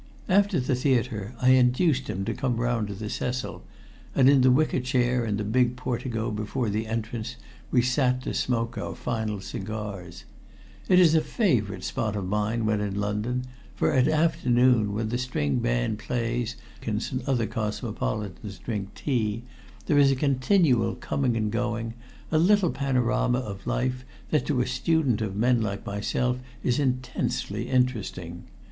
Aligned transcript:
After 0.27 0.59
the 0.59 0.73
theater 0.73 1.35
I 1.39 1.49
induced 1.49 2.09
him 2.09 2.25
to 2.25 2.33
come 2.33 2.57
round 2.57 2.87
to 2.87 2.95
the 2.95 3.07
Cecil, 3.07 3.63
and 4.15 4.27
in 4.27 4.41
the 4.41 4.49
wicker 4.49 4.79
chair 4.79 5.23
in 5.23 5.37
the 5.37 5.43
big 5.43 5.75
portico 5.75 6.31
before 6.31 6.69
the 6.69 6.87
entrance 6.87 7.35
we 7.69 7.83
sat 7.83 8.23
to 8.23 8.33
smoke 8.33 8.79
our 8.79 8.95
final 8.95 9.39
cigars. 9.41 10.23
It 10.89 10.97
is 10.99 11.13
a 11.13 11.21
favorite 11.21 11.83
spot 11.83 12.15
of 12.15 12.25
mine 12.27 12.65
when 12.65 12.81
in 12.81 12.95
London, 12.99 13.45
for 13.75 13.91
at 13.91 14.07
afternoon, 14.07 14.95
when 14.95 15.09
the 15.09 15.19
string 15.19 15.59
band 15.59 15.99
plays 15.99 16.53
and 16.53 16.53
the 16.53 16.85
Americans 16.87 17.11
and 17.11 17.21
other 17.29 17.45
cosmopolitans 17.45 18.57
drink 18.57 18.95
tea, 18.95 19.43
there 19.85 19.99
is 19.99 20.11
a 20.11 20.15
continual 20.15 20.95
coming 20.95 21.37
and 21.37 21.51
going, 21.51 21.93
a 22.31 22.39
little 22.39 22.71
panorama 22.71 23.37
of 23.37 23.67
life 23.67 24.03
that 24.31 24.47
to 24.47 24.61
a 24.61 24.65
student 24.65 25.21
of 25.21 25.35
men 25.35 25.61
like 25.61 25.85
myself 25.85 26.39
is 26.63 26.79
intensely 26.79 27.69
interesting. 27.69 28.45